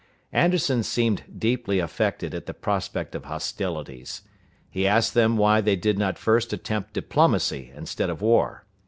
Anderson 0.33 0.81
seemed 0.81 1.21
deeply 1.37 1.77
affected 1.77 2.33
at 2.33 2.47
the 2.47 2.55
prospect 2.55 3.13
of 3.13 3.25
hostilities. 3.25 4.23
He 4.67 4.87
asked 4.87 5.13
them 5.13 5.37
why 5.37 5.61
they 5.61 5.75
did 5.75 5.99
not 5.99 6.17
first 6.17 6.51
attempt 6.51 6.93
diplomacy, 6.93 7.71
instead 7.75 8.09
of 8.09 8.19
war. 8.19 8.65